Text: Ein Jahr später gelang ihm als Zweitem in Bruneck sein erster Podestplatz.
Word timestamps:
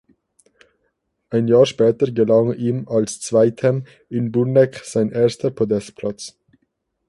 Ein 1.29 1.47
Jahr 1.47 1.67
später 1.67 2.09
gelang 2.09 2.53
ihm 2.53 2.87
als 2.89 3.19
Zweitem 3.19 3.85
in 4.09 4.31
Bruneck 4.31 4.81
sein 4.83 5.11
erster 5.11 5.51
Podestplatz. 5.51 6.35